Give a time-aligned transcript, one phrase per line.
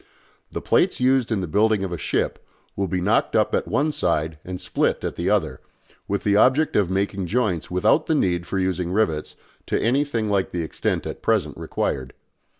[0.51, 2.43] The plates used in the building of a ship
[2.75, 5.61] will be "knocked up" at one side and split at the other,
[6.07, 9.35] with the object of making joints without the need for using rivets
[9.67, 12.13] to anything like the extent at present required.